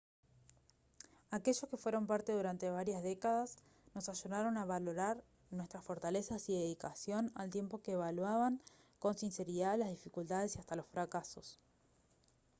[1.29, 3.49] aquellos que fueron parte durante varias décadas
[3.93, 8.63] nos ayudaron a valorar nuestras fortalezas y dedicación al tiempo que evaluaban
[8.97, 11.59] con sinceridad las dificultades y hasta los fracasos